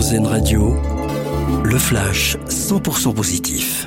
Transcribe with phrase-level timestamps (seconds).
[0.00, 0.74] Radio,
[1.62, 3.86] le flash 100% positif.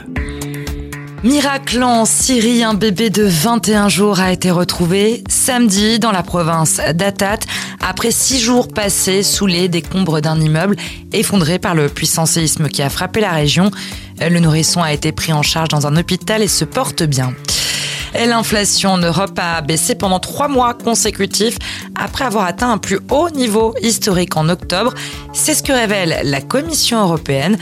[1.23, 6.79] Miracle en Syrie, un bébé de 21 jours a été retrouvé samedi dans la province
[6.93, 7.39] d'Atat
[7.81, 10.75] après six jours passés sous les décombres d'un immeuble
[11.13, 13.71] effondré par le puissant séisme qui a frappé la région.
[14.21, 17.33] Le nourrisson a été pris en charge dans un hôpital et se porte bien.
[18.15, 21.57] L'inflation en Europe a baissé pendant trois mois consécutifs
[21.95, 24.93] après avoir atteint un plus haut niveau historique en octobre.
[25.33, 27.57] C'est ce que révèle la Commission européenne.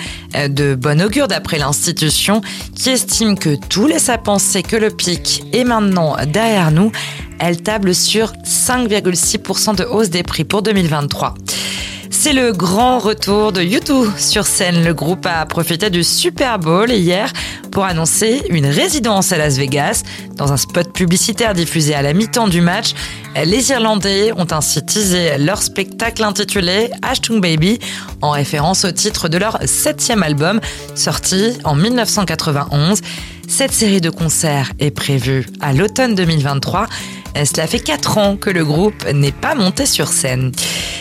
[0.50, 2.42] De bon augure d'après l'institution
[2.76, 6.92] qui estime que tout laisse à penser que le pic est maintenant derrière nous.
[7.40, 11.34] Elle table sur 5,6% de hausse des prix pour 2023.
[12.10, 14.84] C'est le grand retour de YouTube sur scène.
[14.84, 17.34] Le groupe a profité du Super Bowl hier
[17.72, 20.04] pour annoncer une résidence à Las Vegas.
[20.36, 22.94] Dans un spot publicitaire diffusé à la mi-temps du match,
[23.46, 27.80] les Irlandais ont ainsi teasé leur spectacle intitulé Ashtung Baby
[28.22, 30.60] en référence au titre de leur septième album
[30.96, 33.02] sorti en 1991.
[33.48, 36.88] Cette série de concerts est prévue à l'automne 2023.
[37.36, 40.52] Cela fait 4 ans que le groupe n'est pas monté sur scène.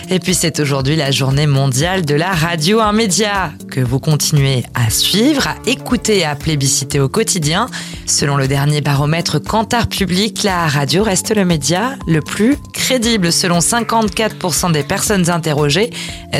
[0.09, 4.65] Et puis c'est aujourd'hui la journée mondiale de la radio, un média que vous continuez
[4.75, 7.69] à suivre, à écouter et à plébisciter au quotidien.
[8.07, 13.59] Selon le dernier baromètre Cantar Public, la radio reste le média le plus crédible selon
[13.59, 15.91] 54% des personnes interrogées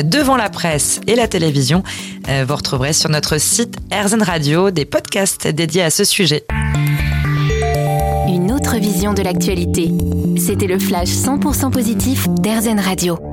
[0.03, 1.83] devant la presse et la télévision.
[2.27, 6.43] Euh, vous retrouverez sur notre site RZN Radio des podcasts dédiés à ce sujet.
[8.79, 9.91] Vision de l'actualité.
[10.37, 13.30] C'était le flash 100% positif d'RZN Radio.